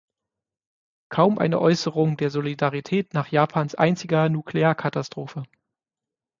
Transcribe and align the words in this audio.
Kaum 1.09 1.37
eine 1.37 1.59
Äußerung 1.61 2.17
der 2.17 2.31
Solidarität 2.31 3.13
nach 3.13 3.27
Japans 3.27 3.75
einziger 3.75 4.29
Nuklearkatastrophe. 4.29 5.43